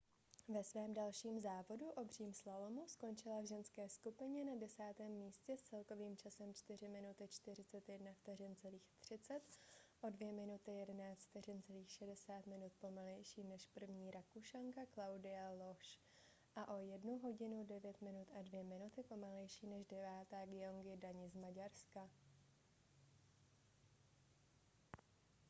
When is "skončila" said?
2.87-3.41